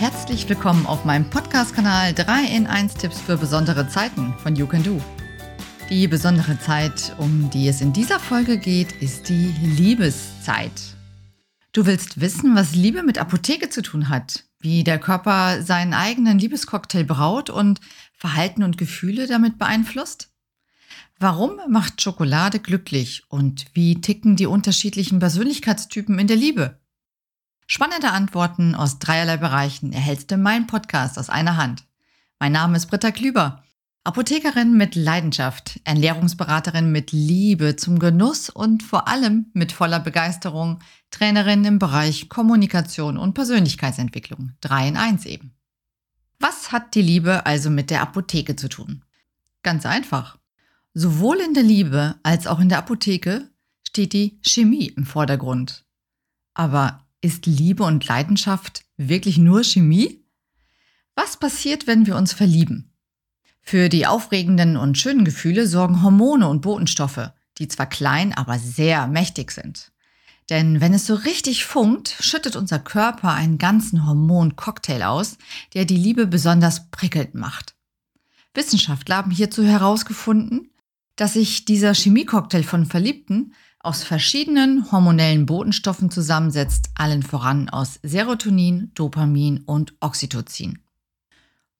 Herzlich 0.00 0.48
willkommen 0.48 0.86
auf 0.86 1.04
meinem 1.04 1.30
Podcast-Kanal 1.30 2.14
3 2.14 2.46
in 2.46 2.66
1 2.66 2.94
Tipps 2.94 3.20
für 3.20 3.36
besondere 3.36 3.88
Zeiten 3.88 4.34
von 4.38 4.56
You 4.56 4.66
Can 4.66 4.82
Do. 4.82 5.00
Die 5.88 6.08
besondere 6.08 6.58
Zeit, 6.58 7.14
um 7.18 7.48
die 7.50 7.68
es 7.68 7.80
in 7.80 7.92
dieser 7.92 8.18
Folge 8.18 8.58
geht, 8.58 8.90
ist 9.00 9.28
die 9.28 9.54
Liebeszeit. 9.62 10.96
Du 11.72 11.86
willst 11.86 12.20
wissen, 12.20 12.56
was 12.56 12.74
Liebe 12.74 13.04
mit 13.04 13.18
Apotheke 13.18 13.68
zu 13.70 13.82
tun 13.82 14.08
hat, 14.08 14.44
wie 14.58 14.82
der 14.82 14.98
Körper 14.98 15.62
seinen 15.62 15.94
eigenen 15.94 16.40
Liebescocktail 16.40 17.04
braut 17.04 17.48
und 17.48 17.80
Verhalten 18.12 18.64
und 18.64 18.76
Gefühle 18.76 19.28
damit 19.28 19.58
beeinflusst? 19.58 20.32
Warum 21.20 21.60
macht 21.68 22.02
Schokolade 22.02 22.58
glücklich 22.58 23.22
und 23.28 23.66
wie 23.74 24.00
ticken 24.00 24.34
die 24.34 24.46
unterschiedlichen 24.46 25.20
Persönlichkeitstypen 25.20 26.18
in 26.18 26.26
der 26.26 26.36
Liebe? 26.36 26.80
Spannende 27.66 28.10
Antworten 28.10 28.74
aus 28.74 28.98
dreierlei 28.98 29.38
Bereichen 29.38 29.92
erhältst 29.92 30.30
du 30.30 30.34
in 30.34 30.42
meinem 30.42 30.66
Podcast 30.66 31.18
aus 31.18 31.30
einer 31.30 31.56
Hand. 31.56 31.84
Mein 32.38 32.52
Name 32.52 32.76
ist 32.76 32.86
Britta 32.86 33.10
Klüber, 33.10 33.64
Apothekerin 34.04 34.76
mit 34.76 34.96
Leidenschaft, 34.96 35.80
Ernährungsberaterin 35.84 36.92
mit 36.92 37.12
Liebe 37.12 37.76
zum 37.76 37.98
Genuss 37.98 38.50
und 38.50 38.82
vor 38.82 39.08
allem 39.08 39.46
mit 39.54 39.72
voller 39.72 39.98
Begeisterung, 39.98 40.80
Trainerin 41.10 41.64
im 41.64 41.78
Bereich 41.78 42.28
Kommunikation 42.28 43.16
und 43.16 43.32
Persönlichkeitsentwicklung. 43.32 44.52
Drei 44.60 44.86
in 44.86 44.98
eins 44.98 45.24
eben. 45.24 45.54
Was 46.38 46.70
hat 46.70 46.94
die 46.94 47.02
Liebe 47.02 47.46
also 47.46 47.70
mit 47.70 47.88
der 47.88 48.02
Apotheke 48.02 48.56
zu 48.56 48.68
tun? 48.68 49.04
Ganz 49.62 49.86
einfach. 49.86 50.36
Sowohl 50.92 51.38
in 51.38 51.54
der 51.54 51.62
Liebe 51.62 52.16
als 52.22 52.46
auch 52.46 52.60
in 52.60 52.68
der 52.68 52.78
Apotheke 52.78 53.48
steht 53.88 54.12
die 54.12 54.38
Chemie 54.42 54.88
im 54.88 55.06
Vordergrund. 55.06 55.86
Aber 56.52 57.03
ist 57.24 57.46
Liebe 57.46 57.84
und 57.84 58.06
Leidenschaft 58.06 58.84
wirklich 58.98 59.38
nur 59.38 59.64
Chemie? 59.64 60.22
Was 61.16 61.38
passiert, 61.38 61.86
wenn 61.86 62.06
wir 62.06 62.16
uns 62.16 62.34
verlieben? 62.34 62.92
Für 63.62 63.88
die 63.88 64.06
aufregenden 64.06 64.76
und 64.76 64.98
schönen 64.98 65.24
Gefühle 65.24 65.66
sorgen 65.66 66.02
Hormone 66.02 66.46
und 66.46 66.60
Botenstoffe, 66.60 67.30
die 67.56 67.66
zwar 67.66 67.86
klein, 67.86 68.34
aber 68.34 68.58
sehr 68.58 69.06
mächtig 69.06 69.52
sind. 69.52 69.90
Denn 70.50 70.82
wenn 70.82 70.92
es 70.92 71.06
so 71.06 71.14
richtig 71.14 71.64
funkt, 71.64 72.14
schüttet 72.20 72.56
unser 72.56 72.78
Körper 72.78 73.32
einen 73.32 73.56
ganzen 73.56 74.06
Hormoncocktail 74.06 75.02
aus, 75.04 75.38
der 75.72 75.86
die 75.86 75.96
Liebe 75.96 76.26
besonders 76.26 76.90
prickelnd 76.90 77.34
macht. 77.34 77.74
Wissenschaftler 78.52 79.16
haben 79.16 79.30
hierzu 79.30 79.64
herausgefunden, 79.64 80.70
dass 81.16 81.32
sich 81.32 81.64
dieser 81.64 81.94
Chemiecocktail 81.94 82.64
von 82.64 82.84
Verliebten 82.84 83.54
aus 83.84 84.02
verschiedenen 84.02 84.90
hormonellen 84.90 85.46
Botenstoffen 85.46 86.10
zusammensetzt, 86.10 86.90
allen 86.94 87.22
voran 87.22 87.68
aus 87.68 88.00
Serotonin, 88.02 88.90
Dopamin 88.94 89.60
und 89.66 89.94
Oxytocin. 90.00 90.78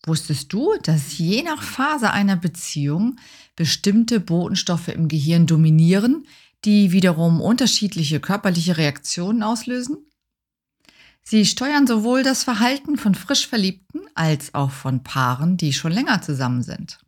Wusstest 0.06 0.52
du, 0.52 0.74
dass 0.82 1.16
je 1.16 1.42
nach 1.42 1.62
Phase 1.62 2.10
einer 2.10 2.36
Beziehung 2.36 3.16
bestimmte 3.56 4.20
Botenstoffe 4.20 4.88
im 4.88 5.08
Gehirn 5.08 5.46
dominieren, 5.46 6.26
die 6.64 6.92
wiederum 6.92 7.40
unterschiedliche 7.40 8.20
körperliche 8.20 8.76
Reaktionen 8.76 9.42
auslösen? 9.42 9.96
Sie 11.22 11.46
steuern 11.46 11.86
sowohl 11.86 12.22
das 12.22 12.44
Verhalten 12.44 12.98
von 12.98 13.14
frisch 13.14 13.46
Verliebten 13.46 14.02
als 14.14 14.52
auch 14.52 14.70
von 14.70 15.02
Paaren, 15.02 15.56
die 15.56 15.72
schon 15.72 15.92
länger 15.92 16.20
zusammen 16.20 16.62
sind. 16.62 16.98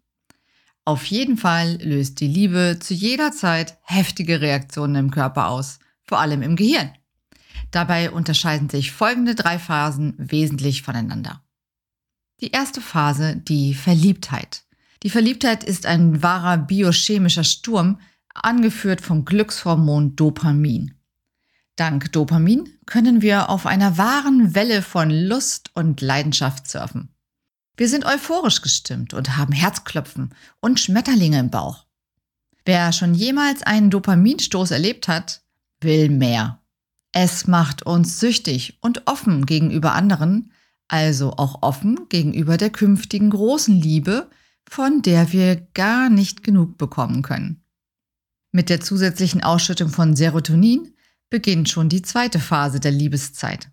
Auf 0.86 1.04
jeden 1.06 1.36
Fall 1.36 1.78
löst 1.82 2.20
die 2.20 2.28
Liebe 2.28 2.78
zu 2.80 2.94
jeder 2.94 3.32
Zeit 3.32 3.76
heftige 3.82 4.40
Reaktionen 4.40 4.94
im 4.94 5.10
Körper 5.10 5.48
aus, 5.48 5.80
vor 6.04 6.20
allem 6.20 6.42
im 6.42 6.54
Gehirn. 6.54 6.92
Dabei 7.72 8.12
unterscheiden 8.12 8.70
sich 8.70 8.92
folgende 8.92 9.34
drei 9.34 9.58
Phasen 9.58 10.14
wesentlich 10.16 10.82
voneinander. 10.82 11.42
Die 12.40 12.52
erste 12.52 12.80
Phase, 12.80 13.36
die 13.36 13.74
Verliebtheit. 13.74 14.62
Die 15.02 15.10
Verliebtheit 15.10 15.64
ist 15.64 15.86
ein 15.86 16.22
wahrer 16.22 16.56
biochemischer 16.56 17.42
Sturm, 17.42 17.98
angeführt 18.32 19.00
vom 19.00 19.24
Glückshormon 19.24 20.14
Dopamin. 20.14 20.94
Dank 21.74 22.12
Dopamin 22.12 22.68
können 22.86 23.22
wir 23.22 23.50
auf 23.50 23.66
einer 23.66 23.98
wahren 23.98 24.54
Welle 24.54 24.82
von 24.82 25.10
Lust 25.10 25.72
und 25.74 26.00
Leidenschaft 26.00 26.68
surfen. 26.68 27.15
Wir 27.76 27.88
sind 27.88 28.06
euphorisch 28.06 28.62
gestimmt 28.62 29.12
und 29.12 29.36
haben 29.36 29.52
Herzklopfen 29.52 30.34
und 30.60 30.80
Schmetterlinge 30.80 31.38
im 31.38 31.50
Bauch. 31.50 31.84
Wer 32.64 32.92
schon 32.92 33.14
jemals 33.14 33.62
einen 33.62 33.90
Dopaminstoß 33.90 34.70
erlebt 34.70 35.08
hat, 35.08 35.42
will 35.80 36.08
mehr. 36.08 36.62
Es 37.12 37.46
macht 37.46 37.84
uns 37.84 38.18
süchtig 38.18 38.78
und 38.80 39.06
offen 39.06 39.46
gegenüber 39.46 39.92
anderen, 39.92 40.52
also 40.88 41.32
auch 41.32 41.62
offen 41.62 42.08
gegenüber 42.08 42.56
der 42.56 42.70
künftigen 42.70 43.30
großen 43.30 43.74
Liebe, 43.74 44.30
von 44.68 45.02
der 45.02 45.32
wir 45.32 45.56
gar 45.74 46.10
nicht 46.10 46.42
genug 46.42 46.78
bekommen 46.78 47.22
können. 47.22 47.62
Mit 48.52 48.68
der 48.68 48.80
zusätzlichen 48.80 49.42
Ausschüttung 49.42 49.90
von 49.90 50.16
Serotonin 50.16 50.94
beginnt 51.30 51.68
schon 51.68 51.88
die 51.88 52.02
zweite 52.02 52.38
Phase 52.38 52.80
der 52.80 52.92
Liebeszeit. 52.92 53.70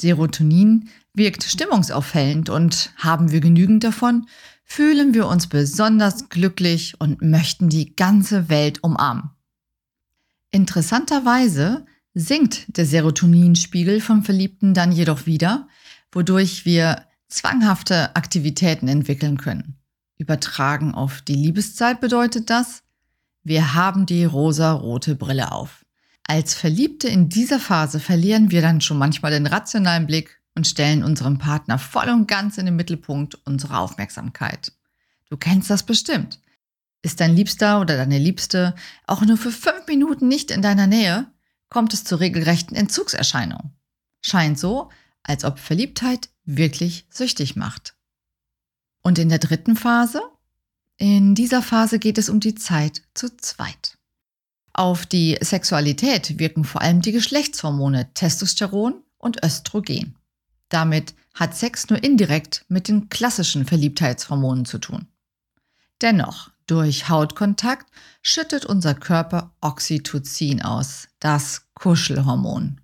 Serotonin 0.00 0.88
wirkt 1.14 1.44
stimmungsaufhellend 1.44 2.48
und 2.48 2.92
haben 2.96 3.30
wir 3.30 3.40
genügend 3.40 3.84
davon, 3.84 4.26
fühlen 4.64 5.14
wir 5.14 5.26
uns 5.26 5.46
besonders 5.46 6.28
glücklich 6.28 6.94
und 6.98 7.20
möchten 7.22 7.68
die 7.68 7.94
ganze 7.94 8.48
Welt 8.48 8.82
umarmen. 8.82 9.30
Interessanterweise 10.50 11.86
sinkt 12.14 12.76
der 12.76 12.86
Serotoninspiegel 12.86 14.00
vom 14.00 14.22
Verliebten 14.22 14.74
dann 14.74 14.92
jedoch 14.92 15.26
wieder, 15.26 15.68
wodurch 16.10 16.64
wir 16.64 17.06
zwanghafte 17.28 18.14
Aktivitäten 18.16 18.88
entwickeln 18.88 19.38
können. 19.38 19.78
Übertragen 20.18 20.94
auf 20.94 21.22
die 21.22 21.34
Liebeszeit 21.34 22.00
bedeutet 22.00 22.50
das, 22.50 22.82
wir 23.42 23.74
haben 23.74 24.06
die 24.06 24.24
rosa-rote 24.24 25.16
Brille 25.16 25.50
auf. 25.50 25.81
Als 26.24 26.54
Verliebte 26.54 27.08
in 27.08 27.28
dieser 27.28 27.58
Phase 27.58 28.00
verlieren 28.00 28.50
wir 28.50 28.62
dann 28.62 28.80
schon 28.80 28.98
manchmal 28.98 29.32
den 29.32 29.46
rationalen 29.46 30.06
Blick 30.06 30.40
und 30.54 30.66
stellen 30.66 31.02
unseren 31.02 31.38
Partner 31.38 31.78
voll 31.78 32.08
und 32.08 32.28
ganz 32.28 32.58
in 32.58 32.66
den 32.66 32.76
Mittelpunkt 32.76 33.34
unserer 33.46 33.80
Aufmerksamkeit. 33.80 34.72
Du 35.28 35.36
kennst 35.36 35.70
das 35.70 35.82
bestimmt. 35.82 36.40
Ist 37.02 37.20
dein 37.20 37.34
Liebster 37.34 37.80
oder 37.80 37.96
deine 37.96 38.18
Liebste 38.18 38.74
auch 39.06 39.22
nur 39.22 39.36
für 39.36 39.50
fünf 39.50 39.86
Minuten 39.88 40.28
nicht 40.28 40.50
in 40.50 40.62
deiner 40.62 40.86
Nähe, 40.86 41.26
kommt 41.68 41.94
es 41.94 42.04
zu 42.04 42.16
regelrechten 42.16 42.76
Entzugserscheinungen. 42.76 43.72
Scheint 44.20 44.58
so, 44.58 44.90
als 45.22 45.44
ob 45.44 45.58
Verliebtheit 45.58 46.28
wirklich 46.44 47.06
süchtig 47.10 47.56
macht. 47.56 47.94
Und 49.02 49.18
in 49.18 49.28
der 49.28 49.38
dritten 49.38 49.74
Phase? 49.74 50.22
In 50.98 51.34
dieser 51.34 51.62
Phase 51.62 51.98
geht 51.98 52.18
es 52.18 52.28
um 52.28 52.38
die 52.38 52.54
Zeit 52.54 53.02
zu 53.14 53.36
zweit. 53.36 53.98
Auf 54.74 55.04
die 55.04 55.38
Sexualität 55.40 56.38
wirken 56.38 56.64
vor 56.64 56.80
allem 56.80 57.02
die 57.02 57.12
Geschlechtshormone 57.12 58.14
Testosteron 58.14 59.02
und 59.18 59.44
Östrogen. 59.44 60.16
Damit 60.70 61.14
hat 61.34 61.54
Sex 61.54 61.90
nur 61.90 62.02
indirekt 62.02 62.64
mit 62.68 62.88
den 62.88 63.10
klassischen 63.10 63.66
Verliebtheitshormonen 63.66 64.64
zu 64.64 64.78
tun. 64.78 65.06
Dennoch, 66.00 66.50
durch 66.66 67.08
Hautkontakt 67.10 67.86
schüttet 68.22 68.64
unser 68.64 68.94
Körper 68.94 69.52
Oxytocin 69.60 70.62
aus, 70.62 71.08
das 71.20 71.66
Kuschelhormon. 71.74 72.80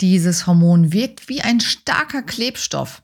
Dieses 0.00 0.46
Hormon 0.46 0.92
wirkt 0.92 1.28
wie 1.28 1.42
ein 1.42 1.60
starker 1.60 2.22
Klebstoff. 2.22 3.02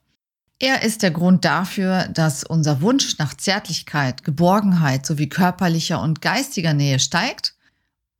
Er 0.59 0.83
ist 0.83 1.03
der 1.03 1.11
Grund 1.11 1.45
dafür, 1.45 2.07
dass 2.09 2.45
unser 2.45 2.81
Wunsch 2.81 3.19
nach 3.19 3.35
Zärtlichkeit, 3.35 4.23
Geborgenheit 4.23 5.05
sowie 5.05 5.29
körperlicher 5.29 6.01
und 6.01 6.21
geistiger 6.21 6.75
Nähe 6.75 7.01
steigt 7.01 7.52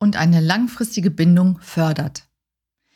und 0.03 0.17
eine 0.17 0.41
langfristige 0.41 1.09
Bindung 1.09 1.57
fördert. 1.61 2.27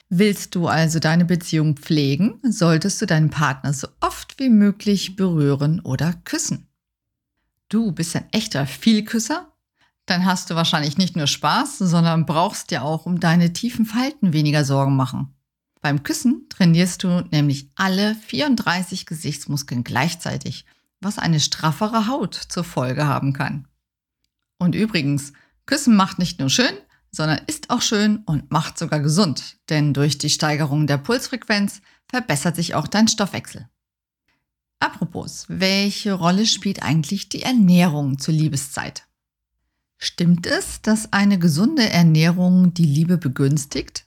Willst 0.09 0.55
du 0.55 0.67
also 0.67 0.99
deine 0.99 1.25
Beziehung 1.25 1.77
pflegen, 1.77 2.39
solltest 2.43 3.01
du 3.01 3.05
deinen 3.05 3.29
Partner 3.29 3.73
so 3.73 3.87
oft 4.01 4.39
wie 4.39 4.49
möglich 4.49 5.15
berühren 5.15 5.79
oder 5.79 6.13
küssen. 6.25 6.67
Du 7.69 7.91
bist 7.93 8.15
ein 8.15 8.27
echter 8.31 8.67
Vielküsser? 8.67 9.51
Dann 10.05 10.25
hast 10.25 10.49
du 10.49 10.55
wahrscheinlich 10.55 10.97
nicht 10.97 11.15
nur 11.15 11.27
Spaß, 11.27 11.79
sondern 11.79 12.25
brauchst 12.25 12.71
dir 12.71 12.83
auch 12.83 13.05
um 13.05 13.19
deine 13.19 13.51
tiefen 13.51 13.85
Falten 13.85 14.31
weniger 14.31 14.63
Sorgen 14.63 14.95
machen. 14.95 15.33
Beim 15.81 16.03
Küssen 16.03 16.47
trainierst 16.49 17.03
du 17.03 17.21
nämlich 17.31 17.69
alle 17.75 18.15
34 18.15 19.05
Gesichtsmuskeln 19.05 19.83
gleichzeitig, 19.83 20.65
was 20.99 21.17
eine 21.19 21.39
straffere 21.39 22.07
Haut 22.07 22.35
zur 22.35 22.63
Folge 22.63 23.07
haben 23.07 23.33
kann. 23.33 23.67
Und 24.57 24.75
übrigens, 24.75 25.33
Küssen 25.65 25.95
macht 25.95 26.17
nicht 26.17 26.39
nur 26.39 26.49
schön, 26.49 26.73
sondern 27.11 27.39
ist 27.47 27.69
auch 27.69 27.81
schön 27.81 28.17
und 28.25 28.51
macht 28.51 28.77
sogar 28.77 28.99
gesund, 28.99 29.57
denn 29.69 29.93
durch 29.93 30.17
die 30.17 30.29
Steigerung 30.29 30.87
der 30.87 30.97
Pulsfrequenz 30.97 31.81
verbessert 32.07 32.55
sich 32.55 32.75
auch 32.75 32.87
dein 32.87 33.07
Stoffwechsel. 33.07 33.67
Apropos, 34.79 35.45
welche 35.47 36.13
Rolle 36.13 36.45
spielt 36.45 36.83
eigentlich 36.83 37.29
die 37.29 37.41
Ernährung 37.41 38.19
zur 38.19 38.33
Liebeszeit? 38.33 39.03
Stimmt 39.97 40.45
es, 40.45 40.81
dass 40.83 41.11
eine 41.11 41.39
gesunde 41.39 41.89
Ernährung 41.89 42.73
die 42.73 42.85
Liebe 42.85 43.17
begünstigt? 43.17 44.05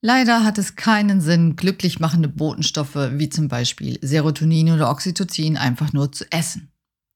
Leider 0.00 0.44
hat 0.44 0.58
es 0.58 0.76
keinen 0.76 1.20
Sinn, 1.20 1.56
glücklich 1.56 1.98
machende 1.98 2.28
Botenstoffe 2.28 3.12
wie 3.12 3.30
zum 3.30 3.48
Beispiel 3.48 3.98
Serotonin 4.02 4.70
oder 4.70 4.90
Oxytocin 4.90 5.56
einfach 5.56 5.92
nur 5.92 6.12
zu 6.12 6.30
essen. 6.30 6.70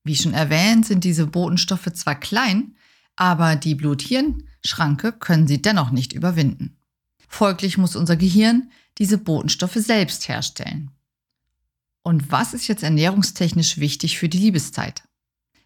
Wie 0.04 0.16
schon 0.16 0.32
erwähnt, 0.32 0.86
sind 0.86 1.04
diese 1.04 1.26
Botenstoffe 1.26 1.92
zwar 1.92 2.18
klein, 2.18 2.74
aber 3.18 3.56
die 3.56 3.74
Blut-Hirn-Schranke 3.74 5.10
können 5.10 5.48
sie 5.48 5.60
dennoch 5.60 5.90
nicht 5.90 6.12
überwinden. 6.12 6.76
Folglich 7.26 7.76
muss 7.76 7.96
unser 7.96 8.16
Gehirn 8.16 8.70
diese 8.98 9.18
Botenstoffe 9.18 9.74
selbst 9.74 10.28
herstellen. 10.28 10.92
Und 12.04 12.30
was 12.30 12.54
ist 12.54 12.68
jetzt 12.68 12.84
ernährungstechnisch 12.84 13.78
wichtig 13.78 14.18
für 14.18 14.28
die 14.28 14.38
Liebeszeit? 14.38 15.02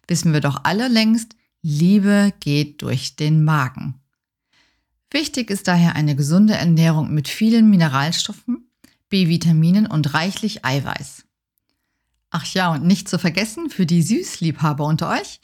Wissen 0.07 0.33
wir 0.33 0.41
doch 0.41 0.63
alle 0.63 0.87
längst, 0.87 1.35
Liebe 1.61 2.33
geht 2.39 2.81
durch 2.81 3.15
den 3.15 3.43
Magen. 3.43 4.01
Wichtig 5.11 5.51
ist 5.51 5.67
daher 5.67 5.95
eine 5.95 6.15
gesunde 6.15 6.55
Ernährung 6.55 7.13
mit 7.13 7.27
vielen 7.27 7.69
Mineralstoffen, 7.69 8.67
B-Vitaminen 9.09 9.85
und 9.85 10.15
reichlich 10.15 10.65
Eiweiß. 10.65 11.22
Ach 12.35 12.47
ja, 12.47 12.71
und 12.73 12.83
nicht 12.83 13.07
zu 13.07 13.19
vergessen 13.19 13.69
für 13.69 13.85
die 13.85 14.01
Süßliebhaber 14.01 14.83
unter 14.85 15.07
euch, 15.11 15.39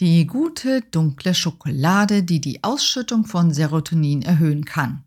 die 0.00 0.26
gute 0.26 0.80
dunkle 0.80 1.36
Schokolade, 1.36 2.24
die 2.24 2.40
die 2.40 2.64
Ausschüttung 2.64 3.26
von 3.26 3.54
Serotonin 3.54 4.22
erhöhen 4.22 4.64
kann. 4.64 5.04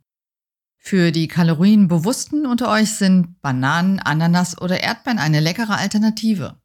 Für 0.78 1.12
die 1.12 1.28
Kalorienbewussten 1.28 2.46
unter 2.46 2.72
euch 2.72 2.92
sind 2.92 3.42
Bananen, 3.42 4.00
Ananas 4.00 4.62
oder 4.62 4.80
Erdbeeren 4.80 5.20
eine 5.20 5.42
leckere 5.42 5.76
Alternative. 5.78 6.58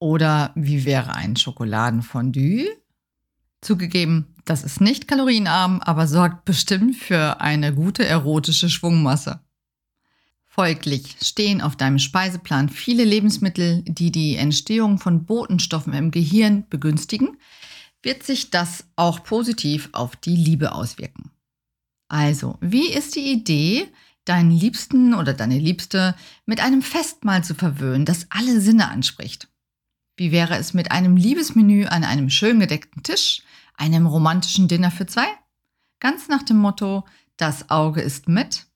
Oder 0.00 0.50
wie 0.56 0.84
wäre 0.84 1.14
ein 1.14 1.36
Schokoladenfondue? 1.36 2.66
Zugegeben, 3.60 4.34
das 4.44 4.64
ist 4.64 4.80
nicht 4.80 5.06
kalorienarm, 5.06 5.78
aber 5.80 6.08
sorgt 6.08 6.44
bestimmt 6.44 6.96
für 6.96 7.40
eine 7.40 7.72
gute 7.72 8.04
erotische 8.04 8.68
Schwungmasse. 8.68 9.44
Folglich 10.58 11.14
stehen 11.22 11.60
auf 11.60 11.76
deinem 11.76 12.00
Speiseplan 12.00 12.68
viele 12.68 13.04
Lebensmittel, 13.04 13.84
die 13.86 14.10
die 14.10 14.34
Entstehung 14.34 14.98
von 14.98 15.24
Botenstoffen 15.24 15.92
im 15.92 16.10
Gehirn 16.10 16.68
begünstigen, 16.68 17.36
wird 18.02 18.24
sich 18.24 18.50
das 18.50 18.84
auch 18.96 19.22
positiv 19.22 19.88
auf 19.92 20.16
die 20.16 20.34
Liebe 20.34 20.72
auswirken. 20.72 21.30
Also, 22.08 22.58
wie 22.60 22.88
ist 22.88 23.14
die 23.14 23.30
Idee, 23.30 23.86
deinen 24.24 24.50
Liebsten 24.50 25.14
oder 25.14 25.32
deine 25.32 25.60
Liebste 25.60 26.16
mit 26.44 26.58
einem 26.58 26.82
Festmahl 26.82 27.44
zu 27.44 27.54
verwöhnen, 27.54 28.04
das 28.04 28.26
alle 28.30 28.60
Sinne 28.60 28.90
anspricht? 28.90 29.46
Wie 30.16 30.32
wäre 30.32 30.56
es 30.56 30.74
mit 30.74 30.90
einem 30.90 31.16
Liebesmenü 31.16 31.84
an 31.84 32.02
einem 32.02 32.30
schön 32.30 32.58
gedeckten 32.58 33.04
Tisch, 33.04 33.42
einem 33.74 34.08
romantischen 34.08 34.66
Dinner 34.66 34.90
für 34.90 35.06
zwei? 35.06 35.28
Ganz 36.00 36.26
nach 36.26 36.42
dem 36.42 36.56
Motto, 36.56 37.04
das 37.36 37.70
Auge 37.70 38.00
ist 38.00 38.26
mit. 38.26 38.66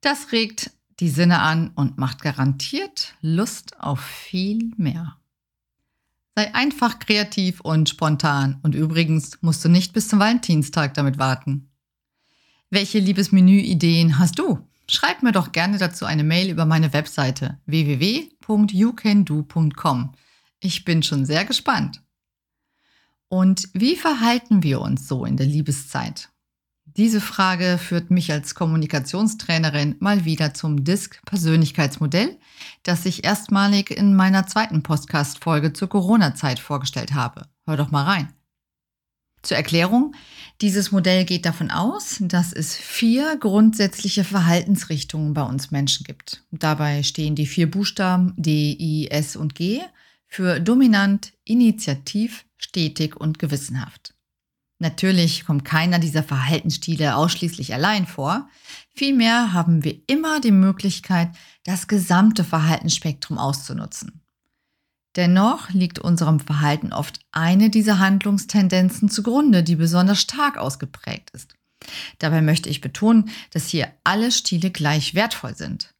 Das 0.00 0.32
regt 0.32 0.72
die 1.00 1.08
Sinne 1.08 1.40
an 1.40 1.70
und 1.74 1.98
macht 1.98 2.22
garantiert 2.22 3.14
Lust 3.20 3.80
auf 3.80 4.00
viel 4.00 4.72
mehr. 4.76 5.16
Sei 6.36 6.54
einfach 6.54 6.98
kreativ 6.98 7.60
und 7.60 7.88
spontan 7.88 8.58
und 8.62 8.74
übrigens 8.74 9.38
musst 9.40 9.64
du 9.64 9.68
nicht 9.68 9.92
bis 9.92 10.08
zum 10.08 10.18
Valentinstag 10.18 10.94
damit 10.94 11.18
warten. 11.18 11.70
Welche 12.70 12.98
Liebesmenü-Ideen 12.98 14.18
hast 14.18 14.38
du? 14.38 14.66
Schreib 14.88 15.22
mir 15.22 15.32
doch 15.32 15.52
gerne 15.52 15.78
dazu 15.78 16.04
eine 16.04 16.24
Mail 16.24 16.50
über 16.50 16.66
meine 16.66 16.92
Webseite 16.92 17.58
www.youcando.com. 17.66 20.12
Ich 20.60 20.84
bin 20.84 21.02
schon 21.02 21.24
sehr 21.24 21.44
gespannt. 21.44 22.02
Und 23.28 23.68
wie 23.72 23.96
verhalten 23.96 24.62
wir 24.62 24.80
uns 24.80 25.08
so 25.08 25.24
in 25.24 25.36
der 25.36 25.46
Liebeszeit? 25.46 26.30
Diese 26.96 27.20
Frage 27.20 27.78
führt 27.78 28.12
mich 28.12 28.30
als 28.30 28.54
Kommunikationstrainerin 28.54 29.96
mal 29.98 30.24
wieder 30.24 30.54
zum 30.54 30.84
DISC-Persönlichkeitsmodell, 30.84 32.38
das 32.84 33.04
ich 33.04 33.24
erstmalig 33.24 33.90
in 33.90 34.14
meiner 34.14 34.46
zweiten 34.46 34.84
Podcast-Folge 34.84 35.72
zur 35.72 35.88
Corona-Zeit 35.88 36.60
vorgestellt 36.60 37.12
habe. 37.12 37.48
Hör 37.66 37.76
doch 37.76 37.90
mal 37.90 38.04
rein. 38.04 38.32
Zur 39.42 39.56
Erklärung, 39.56 40.14
dieses 40.60 40.92
Modell 40.92 41.24
geht 41.24 41.44
davon 41.46 41.72
aus, 41.72 42.18
dass 42.20 42.52
es 42.52 42.76
vier 42.76 43.36
grundsätzliche 43.38 44.22
Verhaltensrichtungen 44.22 45.34
bei 45.34 45.42
uns 45.42 45.72
Menschen 45.72 46.04
gibt. 46.04 46.44
Dabei 46.52 47.02
stehen 47.02 47.34
die 47.34 47.46
vier 47.46 47.68
Buchstaben 47.68 48.34
D, 48.36 48.76
I, 48.78 49.08
S 49.10 49.34
und 49.34 49.56
G 49.56 49.80
für 50.28 50.60
dominant, 50.60 51.32
initiativ, 51.44 52.44
stetig 52.56 53.16
und 53.16 53.38
gewissenhaft. 53.38 54.13
Natürlich 54.84 55.46
kommt 55.46 55.64
keiner 55.64 55.98
dieser 55.98 56.22
Verhaltensstile 56.22 57.16
ausschließlich 57.16 57.72
allein 57.72 58.06
vor. 58.06 58.50
Vielmehr 58.94 59.54
haben 59.54 59.82
wir 59.82 59.98
immer 60.08 60.42
die 60.42 60.50
Möglichkeit, 60.50 61.30
das 61.64 61.88
gesamte 61.88 62.44
Verhaltensspektrum 62.44 63.38
auszunutzen. 63.38 64.20
Dennoch 65.16 65.70
liegt 65.70 66.00
unserem 66.00 66.38
Verhalten 66.38 66.92
oft 66.92 67.20
eine 67.32 67.70
dieser 67.70 67.98
Handlungstendenzen 67.98 69.08
zugrunde, 69.08 69.62
die 69.62 69.76
besonders 69.76 70.20
stark 70.20 70.58
ausgeprägt 70.58 71.30
ist. 71.30 71.54
Dabei 72.18 72.42
möchte 72.42 72.68
ich 72.68 72.82
betonen, 72.82 73.30
dass 73.52 73.68
hier 73.68 73.88
alle 74.04 74.30
Stile 74.30 74.70
gleich 74.70 75.14
wertvoll 75.14 75.56
sind. 75.56 75.94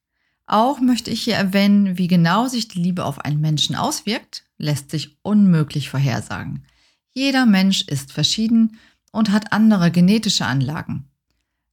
Auch 0.44 0.80
möchte 0.80 1.10
ich 1.10 1.22
hier 1.22 1.36
erwähnen, 1.36 1.96
wie 1.96 2.06
genau 2.06 2.48
sich 2.48 2.68
die 2.68 2.82
Liebe 2.82 3.06
auf 3.06 3.18
einen 3.20 3.40
Menschen 3.40 3.76
auswirkt, 3.76 4.44
lässt 4.58 4.90
sich 4.90 5.16
unmöglich 5.22 5.88
vorhersagen. 5.88 6.66
Jeder 7.14 7.46
Mensch 7.46 7.82
ist 7.82 8.12
verschieden 8.12 8.78
und 9.12 9.30
hat 9.30 9.52
andere 9.52 9.90
genetische 9.90 10.44
Anlagen. 10.44 11.08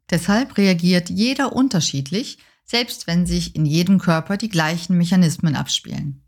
Deshalb 0.10 0.58
reagiert 0.58 1.10
jeder 1.10 1.54
unterschiedlich, 1.54 2.38
selbst 2.64 3.08
wenn 3.08 3.26
sich 3.26 3.56
in 3.56 3.66
jedem 3.66 3.98
Körper 3.98 4.38
die 4.38 4.50
gleichen 4.50 4.98
Mechanismen 4.98 5.56
abspielen. 5.56 6.24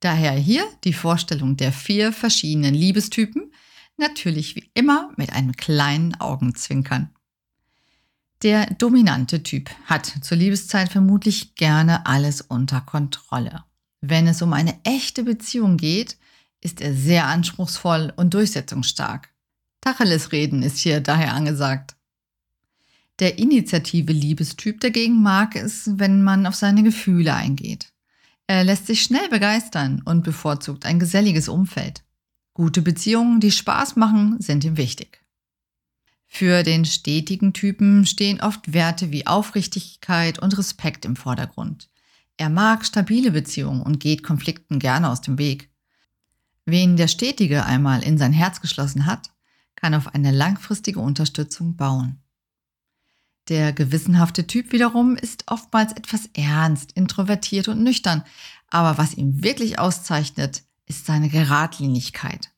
Daher 0.00 0.32
hier 0.32 0.64
die 0.84 0.92
Vorstellung 0.92 1.56
der 1.56 1.72
vier 1.72 2.12
verschiedenen 2.12 2.74
Liebestypen, 2.74 3.52
natürlich 3.96 4.56
wie 4.56 4.70
immer 4.74 5.12
mit 5.16 5.32
einem 5.32 5.52
kleinen 5.52 6.14
Augenzwinkern. 6.20 7.10
Der 8.42 8.66
dominante 8.74 9.42
Typ 9.42 9.70
hat 9.86 10.06
zur 10.22 10.36
Liebeszeit 10.36 10.90
vermutlich 10.90 11.54
gerne 11.54 12.04
alles 12.04 12.42
unter 12.42 12.80
Kontrolle. 12.80 13.64
Wenn 14.00 14.26
es 14.26 14.42
um 14.42 14.52
eine 14.52 14.78
echte 14.84 15.22
Beziehung 15.22 15.76
geht, 15.76 16.18
ist 16.62 16.80
er 16.80 16.94
sehr 16.94 17.26
anspruchsvoll 17.26 18.12
und 18.16 18.32
durchsetzungsstark. 18.32 19.28
Tacheles 19.82 20.32
reden 20.32 20.62
ist 20.62 20.78
hier 20.78 21.00
daher 21.00 21.34
angesagt. 21.34 21.96
Der 23.18 23.38
initiative 23.38 24.12
Liebestyp 24.12 24.80
dagegen 24.80 25.22
mag 25.22 25.54
es, 25.54 25.90
wenn 25.98 26.22
man 26.22 26.46
auf 26.46 26.54
seine 26.54 26.82
Gefühle 26.82 27.34
eingeht. 27.34 27.92
Er 28.46 28.64
lässt 28.64 28.86
sich 28.86 29.02
schnell 29.02 29.28
begeistern 29.28 30.02
und 30.04 30.24
bevorzugt 30.24 30.86
ein 30.86 30.98
geselliges 30.98 31.48
Umfeld. 31.48 32.04
Gute 32.54 32.82
Beziehungen, 32.82 33.40
die 33.40 33.50
Spaß 33.50 33.96
machen, 33.96 34.40
sind 34.40 34.64
ihm 34.64 34.76
wichtig. 34.76 35.22
Für 36.26 36.62
den 36.62 36.84
stetigen 36.84 37.52
Typen 37.52 38.06
stehen 38.06 38.40
oft 38.40 38.72
Werte 38.72 39.10
wie 39.10 39.26
Aufrichtigkeit 39.26 40.38
und 40.38 40.56
Respekt 40.56 41.04
im 41.04 41.16
Vordergrund. 41.16 41.90
Er 42.36 42.48
mag 42.48 42.86
stabile 42.86 43.30
Beziehungen 43.30 43.82
und 43.82 44.00
geht 44.00 44.22
Konflikten 44.22 44.78
gerne 44.78 45.10
aus 45.10 45.20
dem 45.20 45.38
Weg. 45.38 45.71
Wen 46.64 46.96
der 46.96 47.08
Stetige 47.08 47.64
einmal 47.64 48.02
in 48.02 48.18
sein 48.18 48.32
Herz 48.32 48.60
geschlossen 48.60 49.06
hat, 49.06 49.30
kann 49.74 49.94
auf 49.94 50.14
eine 50.14 50.30
langfristige 50.30 51.00
Unterstützung 51.00 51.76
bauen. 51.76 52.22
Der 53.48 53.72
gewissenhafte 53.72 54.46
Typ 54.46 54.72
wiederum 54.72 55.16
ist 55.16 55.44
oftmals 55.48 55.92
etwas 55.92 56.28
ernst, 56.34 56.92
introvertiert 56.92 57.66
und 57.66 57.82
nüchtern, 57.82 58.22
aber 58.70 58.98
was 58.98 59.14
ihn 59.14 59.42
wirklich 59.42 59.78
auszeichnet, 59.80 60.62
ist 60.86 61.06
seine 61.06 61.28
Geradlinigkeit. 61.28 62.50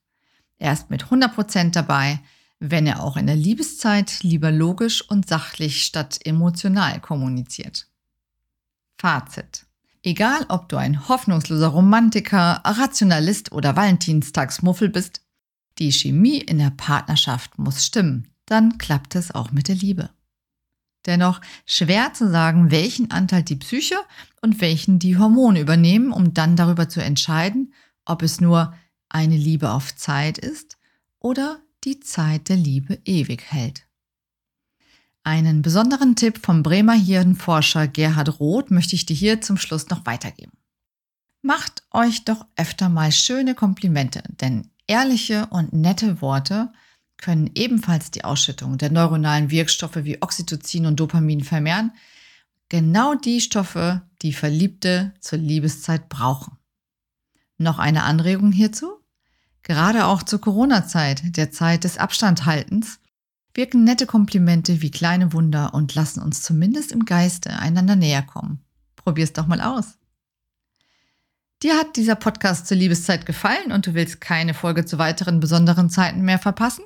Er 0.57 0.73
ist 0.73 0.89
mit 0.89 1.05
100% 1.05 1.71
dabei, 1.71 2.19
wenn 2.59 2.87
er 2.87 3.03
auch 3.03 3.17
in 3.17 3.27
der 3.27 3.35
Liebeszeit 3.35 4.23
lieber 4.23 4.51
logisch 4.51 5.01
und 5.01 5.27
sachlich 5.27 5.83
statt 5.83 6.19
emotional 6.23 7.01
kommuniziert. 7.01 7.87
Fazit. 8.97 9.64
Egal, 10.05 10.45
ob 10.49 10.69
du 10.69 10.77
ein 10.77 11.09
hoffnungsloser 11.09 11.69
Romantiker, 11.69 12.61
Rationalist 12.63 13.51
oder 13.51 13.75
Valentinstagsmuffel 13.75 14.89
bist, 14.89 15.21
die 15.79 15.91
Chemie 15.91 16.37
in 16.37 16.59
der 16.59 16.69
Partnerschaft 16.69 17.57
muss 17.57 17.83
stimmen, 17.83 18.27
dann 18.45 18.77
klappt 18.77 19.15
es 19.15 19.33
auch 19.33 19.49
mit 19.49 19.67
der 19.67 19.73
Liebe. 19.73 20.11
Dennoch 21.07 21.41
schwer 21.65 22.13
zu 22.13 22.29
sagen, 22.29 22.69
welchen 22.69 23.09
Anteil 23.09 23.41
die 23.41 23.55
Psyche 23.55 23.95
und 24.43 24.61
welchen 24.61 24.99
die 24.99 25.17
Hormone 25.17 25.59
übernehmen, 25.59 26.11
um 26.11 26.35
dann 26.35 26.55
darüber 26.55 26.87
zu 26.87 27.01
entscheiden, 27.01 27.73
ob 28.05 28.21
es 28.21 28.39
nur 28.39 28.75
eine 29.09 29.37
Liebe 29.37 29.71
auf 29.71 29.95
Zeit 29.95 30.37
ist 30.37 30.77
oder 31.19 31.59
die 31.83 31.99
Zeit 31.99 32.49
der 32.49 32.57
Liebe 32.57 32.99
ewig 33.05 33.41
hält. 33.51 33.84
Einen 35.25 35.63
besonderen 35.63 36.15
Tipp 36.15 36.37
vom 36.45 36.61
Bremer 36.61 36.93
Hirnforscher 36.93 37.87
Gerhard 37.87 38.39
Roth 38.39 38.69
möchte 38.69 38.93
ich 38.93 39.07
dir 39.07 39.15
hier 39.15 39.41
zum 39.41 39.57
Schluss 39.57 39.89
noch 39.89 40.05
weitergeben. 40.05 40.51
Macht 41.41 41.81
euch 41.89 42.25
doch 42.25 42.45
öfter 42.55 42.89
mal 42.89 43.11
schöne 43.11 43.55
Komplimente, 43.55 44.21
denn 44.39 44.69
ehrliche 44.85 45.47
und 45.47 45.73
nette 45.73 46.21
Worte 46.21 46.71
können 47.17 47.49
ebenfalls 47.55 48.11
die 48.11 48.23
Ausschüttung 48.23 48.77
der 48.77 48.91
neuronalen 48.91 49.49
Wirkstoffe 49.49 49.95
wie 50.03 50.21
Oxytocin 50.21 50.85
und 50.85 50.99
Dopamin 50.99 51.43
vermehren. 51.43 51.91
Genau 52.69 53.15
die 53.15 53.41
Stoffe, 53.41 54.03
die 54.21 54.33
Verliebte 54.33 55.15
zur 55.21 55.39
Liebeszeit 55.39 56.07
brauchen. 56.07 56.59
Noch 57.57 57.79
eine 57.79 58.03
Anregung 58.03 58.51
hierzu? 58.51 58.91
Gerade 59.63 60.05
auch 60.05 60.21
zur 60.21 60.39
Corona-Zeit, 60.39 61.35
der 61.35 61.49
Zeit 61.49 61.83
des 61.83 61.97
Abstandhaltens, 61.97 62.99
wirken 63.55 63.83
nette 63.83 64.05
Komplimente 64.05 64.81
wie 64.81 64.91
kleine 64.91 65.33
Wunder 65.33 65.73
und 65.73 65.95
lassen 65.95 66.21
uns 66.21 66.43
zumindest 66.43 66.91
im 66.91 67.05
Geiste 67.05 67.57
einander 67.57 67.95
näher 67.95 68.21
kommen. 68.21 68.59
Probier's 68.95 69.33
doch 69.33 69.47
mal 69.47 69.61
aus. 69.61 69.97
Dir 71.63 71.77
hat 71.77 71.95
dieser 71.95 72.15
Podcast 72.15 72.67
zur 72.67 72.77
Liebeszeit 72.77 73.25
gefallen 73.25 73.71
und 73.71 73.87
du 73.87 73.93
willst 73.93 74.19
keine 74.19 74.53
Folge 74.53 74.85
zu 74.85 74.97
weiteren 74.97 75.39
besonderen 75.39 75.89
Zeiten 75.89 76.21
mehr 76.21 76.37
verpassen? 76.37 76.83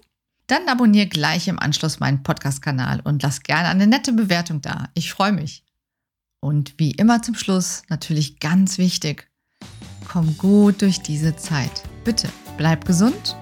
Dann 0.48 0.68
abonniere 0.68 1.08
gleich 1.08 1.48
im 1.48 1.60
Anschluss 1.60 2.00
meinen 2.00 2.24
Podcast-Kanal 2.24 3.02
und 3.04 3.22
lass 3.24 3.42
gerne 3.42 3.68
eine 3.68 3.88
nette 3.88 4.14
Bewertung 4.14 4.62
da. 4.62 4.90
Ich 4.94 5.12
freue 5.12 5.32
mich. 5.32 5.64
Und 6.40 6.76
wie 6.78 6.92
immer 6.92 7.22
zum 7.22 7.36
Schluss 7.36 7.84
natürlich 7.90 8.40
ganz 8.40 8.78
wichtig, 8.78 9.28
komm 10.08 10.38
gut 10.38 10.82
durch 10.82 11.02
diese 11.02 11.36
Zeit. 11.36 11.84
Bitte 12.04 12.30
bleib 12.58 12.86
gesund, 12.86 13.36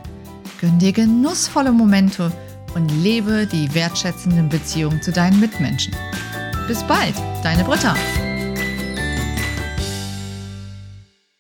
gönn 0.60 0.80
dir 0.80 0.92
genussvolle 0.92 1.72
Momente 1.72 2.32
und 2.78 2.90
lebe 2.90 3.48
die 3.48 3.74
wertschätzenden 3.74 4.50
Beziehungen 4.50 5.02
zu 5.02 5.12
deinen 5.12 5.40
Mitmenschen. 5.40 5.96
Bis 6.68 6.84
bald, 6.84 7.16
deine 7.44 7.64
Britta. 7.64 7.96